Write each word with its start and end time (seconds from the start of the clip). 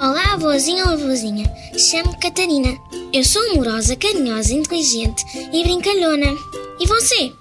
Olá, 0.00 0.34
avózinha 0.34 0.84
ou 0.84 0.92
avózinha. 0.92 1.52
Chamo-me 1.76 2.16
Catarina. 2.20 2.78
Eu 3.12 3.24
sou 3.24 3.42
amorosa, 3.50 3.96
carinhosa, 3.96 4.54
inteligente 4.54 5.24
e 5.52 5.64
brincalhona. 5.64 6.36
E 6.78 6.86
você? 6.86 7.32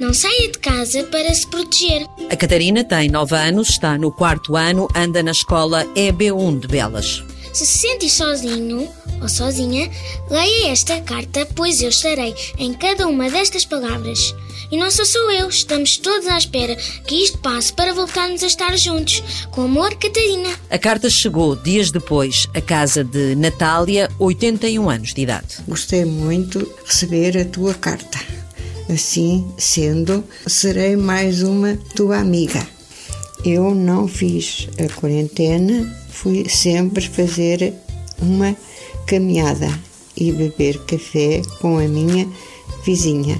Não 0.00 0.12
saia 0.12 0.50
de 0.50 0.58
casa 0.58 1.04
para 1.04 1.32
se 1.32 1.46
proteger. 1.46 2.04
A 2.28 2.34
Catarina 2.34 2.82
tem 2.82 3.08
9 3.08 3.36
anos, 3.36 3.70
está 3.70 3.96
no 3.96 4.10
quarto 4.10 4.56
ano, 4.56 4.88
anda 4.96 5.22
na 5.22 5.30
escola 5.30 5.86
EB1 5.94 6.58
de 6.58 6.66
Belas. 6.66 7.22
Se 7.52 7.64
se 7.64 7.78
sente 7.78 8.10
sozinho 8.10 8.88
ou 9.22 9.28
sozinha, 9.28 9.88
leia 10.28 10.72
esta 10.72 11.00
carta, 11.00 11.46
pois 11.54 11.80
eu 11.80 11.88
estarei 11.88 12.34
em 12.58 12.74
cada 12.74 13.06
uma 13.06 13.30
destas 13.30 13.64
palavras. 13.64 14.34
E 14.70 14.76
não 14.76 14.90
sou 14.90 15.04
só 15.04 15.30
eu, 15.30 15.48
estamos 15.48 15.98
todos 15.98 16.26
à 16.26 16.38
espera 16.38 16.74
que 17.06 17.14
isto 17.14 17.38
passe 17.38 17.72
para 17.72 17.92
voltarmos 17.92 18.42
a 18.42 18.46
estar 18.46 18.76
juntos. 18.76 19.22
Com 19.50 19.62
amor, 19.62 19.94
Catarina. 19.96 20.48
A 20.70 20.78
carta 20.78 21.10
chegou 21.10 21.54
dias 21.54 21.90
depois 21.90 22.48
à 22.54 22.60
casa 22.60 23.04
de 23.04 23.34
Natália, 23.36 24.10
81 24.18 24.88
anos 24.88 25.14
de 25.14 25.20
idade. 25.20 25.56
Gostei 25.68 26.04
muito 26.04 26.60
de 26.60 26.86
receber 26.86 27.36
a 27.38 27.44
tua 27.44 27.74
carta. 27.74 28.18
Assim 28.90 29.46
sendo, 29.58 30.24
serei 30.46 30.96
mais 30.96 31.42
uma 31.42 31.78
tua 31.94 32.18
amiga. 32.18 32.66
Eu 33.44 33.74
não 33.74 34.08
fiz 34.08 34.68
a 34.78 34.92
quarentena, 34.94 35.94
fui 36.08 36.48
sempre 36.48 37.06
fazer 37.08 37.74
uma 38.18 38.56
caminhada 39.06 39.68
e 40.16 40.32
beber 40.32 40.78
café 40.84 41.42
com 41.60 41.78
a 41.78 41.88
minha 41.88 42.28
vizinha, 42.84 43.38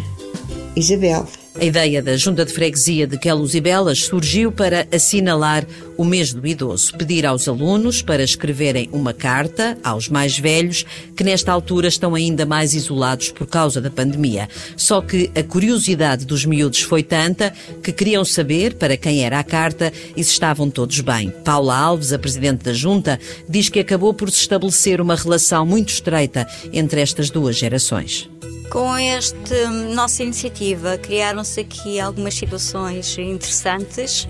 Isabel. 0.76 1.26
A 1.60 1.64
ideia 1.64 2.02
da 2.02 2.16
Junta 2.16 2.46
de 2.46 2.52
Freguesia 2.52 3.06
de 3.06 3.18
Queluz 3.18 3.54
e 3.54 3.60
Belas 3.60 4.04
surgiu 4.04 4.50
para 4.50 4.86
assinalar 4.90 5.66
o 5.98 6.04
mês 6.04 6.32
do 6.32 6.44
idoso, 6.46 6.96
pedir 6.96 7.26
aos 7.26 7.46
alunos 7.46 8.00
para 8.00 8.22
escreverem 8.22 8.88
uma 8.90 9.12
carta 9.12 9.76
aos 9.84 10.08
mais 10.08 10.38
velhos 10.38 10.84
que 11.14 11.22
nesta 11.22 11.52
altura 11.52 11.88
estão 11.88 12.14
ainda 12.14 12.46
mais 12.46 12.74
isolados 12.74 13.30
por 13.30 13.46
causa 13.46 13.82
da 13.82 13.90
pandemia. 13.90 14.48
Só 14.76 15.02
que 15.02 15.30
a 15.36 15.42
curiosidade 15.42 16.24
dos 16.24 16.46
miúdos 16.46 16.80
foi 16.80 17.02
tanta 17.02 17.52
que 17.82 17.92
queriam 17.92 18.24
saber 18.24 18.74
para 18.74 18.96
quem 18.96 19.22
era 19.22 19.38
a 19.38 19.44
carta 19.44 19.92
e 20.16 20.24
se 20.24 20.32
estavam 20.32 20.70
todos 20.70 21.00
bem. 21.00 21.30
Paula 21.44 21.76
Alves, 21.76 22.14
a 22.14 22.18
presidente 22.18 22.64
da 22.64 22.72
Junta, 22.72 23.20
diz 23.46 23.68
que 23.68 23.80
acabou 23.80 24.14
por 24.14 24.30
se 24.30 24.40
estabelecer 24.40 25.02
uma 25.02 25.14
relação 25.14 25.66
muito 25.66 25.90
estreita 25.90 26.48
entre 26.72 27.02
estas 27.02 27.28
duas 27.28 27.56
gerações. 27.56 28.28
Com 28.72 28.96
esta 28.96 29.68
nossa 29.68 30.22
iniciativa, 30.22 30.96
criaram-se 30.96 31.60
aqui 31.60 32.00
algumas 32.00 32.32
situações 32.32 33.18
interessantes 33.18 34.26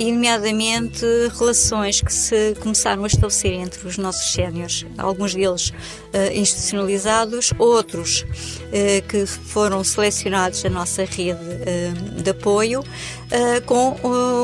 e, 0.00 0.10
nomeadamente, 0.12 1.04
relações 1.38 2.00
que 2.00 2.10
se 2.10 2.54
começaram 2.58 3.04
a 3.04 3.06
estabelecer 3.06 3.52
entre 3.52 3.86
os 3.86 3.98
nossos 3.98 4.32
séniores, 4.32 4.86
alguns 4.96 5.34
deles 5.34 5.68
uh, 5.68 6.34
institucionalizados, 6.34 7.52
outros 7.58 8.22
uh, 8.22 9.06
que 9.06 9.26
foram 9.26 9.84
selecionados 9.84 10.62
da 10.62 10.70
nossa 10.70 11.04
rede 11.04 11.38
uh, 11.38 12.22
de 12.22 12.30
apoio, 12.30 12.82
com 13.64 13.96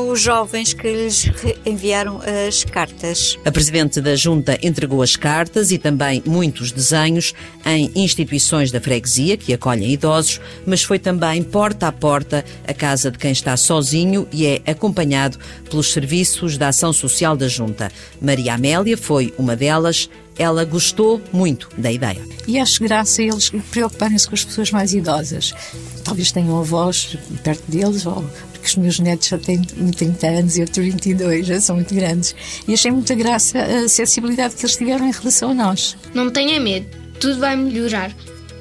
os 0.09 0.21
jovens 0.21 0.73
que 0.73 0.89
lhes 0.89 1.29
enviaram 1.65 2.21
as 2.47 2.63
cartas. 2.63 3.37
A 3.43 3.51
Presidente 3.51 3.99
da 3.99 4.15
Junta 4.15 4.57
entregou 4.63 5.01
as 5.01 5.17
cartas 5.17 5.71
e 5.71 5.77
também 5.77 6.23
muitos 6.25 6.71
desenhos 6.71 7.33
em 7.65 7.91
instituições 7.93 8.71
da 8.71 8.79
freguesia 8.79 9.35
que 9.35 9.53
acolhem 9.53 9.91
idosos, 9.91 10.39
mas 10.65 10.83
foi 10.83 10.99
também 10.99 11.43
porta 11.43 11.89
a 11.89 11.91
porta 11.91 12.45
a 12.65 12.73
casa 12.73 13.11
de 13.11 13.17
quem 13.17 13.33
está 13.33 13.57
sozinho 13.57 14.25
e 14.31 14.45
é 14.45 14.61
acompanhado 14.65 15.37
pelos 15.69 15.91
serviços 15.91 16.57
da 16.57 16.69
ação 16.69 16.91
social 16.93 17.35
da 17.35 17.47
Junta. 17.47 17.91
Maria 18.21 18.53
Amélia 18.53 18.97
foi 18.97 19.33
uma 19.37 19.55
delas. 19.55 20.09
Ela 20.37 20.63
gostou 20.65 21.21
muito 21.33 21.67
da 21.77 21.91
ideia. 21.91 22.21
E 22.47 22.59
acho 22.59 22.83
graça 22.83 23.23
eles 23.23 23.49
preocuparem-se 23.71 24.27
com 24.27 24.35
as 24.35 24.45
pessoas 24.45 24.71
mais 24.71 24.93
idosas. 24.93 25.53
Talvez 26.03 26.31
tenham 26.31 26.59
avós 26.59 27.17
perto 27.43 27.63
deles, 27.69 28.05
ou 28.05 28.23
porque 28.53 28.67
os 28.67 28.75
meus 28.75 28.99
netos 28.99 29.27
já 29.27 29.37
têm 29.37 29.61
30 29.61 30.27
anos 30.27 30.57
e 30.57 30.61
eu 30.61 30.67
tenho 30.67 30.91
22, 30.91 31.47
já 31.47 31.59
são 31.59 31.75
muito 31.75 31.93
grandes. 31.93 32.35
E 32.67 32.73
achei 32.73 32.91
muita 32.91 33.15
graça 33.15 33.59
a 33.59 33.89
sensibilidade 33.89 34.55
que 34.55 34.65
eles 34.65 34.75
tiveram 34.75 35.07
em 35.07 35.11
relação 35.11 35.51
a 35.51 35.53
nós. 35.53 35.97
Não 36.13 36.29
tenha 36.29 36.59
medo, 36.59 36.85
tudo 37.19 37.39
vai 37.39 37.55
melhorar. 37.55 38.15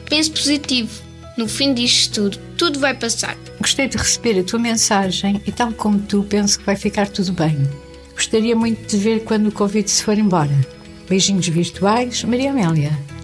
Pense 0.09 0.31
positivo. 0.31 1.06
No 1.37 1.47
fim 1.47 1.75
disto 1.75 2.31
tudo, 2.31 2.39
tudo 2.57 2.81
vai 2.81 2.95
passar. 2.95 3.37
Gostei 3.61 3.89
de 3.89 3.99
receber 3.99 4.41
a 4.41 4.45
tua 4.45 4.59
mensagem 4.59 5.41
e, 5.47 5.53
tal 5.53 5.71
como 5.73 5.99
tu, 5.99 6.25
penso 6.25 6.59
que 6.59 6.65
vai 6.65 6.77
ficar 6.77 7.09
tudo 7.09 7.33
bem. 7.33 7.59
Gostaria 8.15 8.57
muito 8.57 8.87
de 8.89 8.97
ver 8.97 9.25
quando 9.25 9.49
o 9.49 9.53
Covid 9.53 9.89
se 9.91 10.03
for 10.03 10.17
embora. 10.17 10.59
Beijinhos 11.07 11.47
virtuais, 11.47 12.25
Maria 12.25 12.51
Amélia. 12.51 13.16